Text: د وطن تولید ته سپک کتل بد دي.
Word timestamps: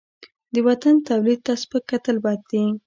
د 0.53 0.55
وطن 0.67 0.95
تولید 1.09 1.39
ته 1.45 1.53
سپک 1.61 1.83
کتل 1.91 2.15
بد 2.25 2.39
دي. 2.51 2.63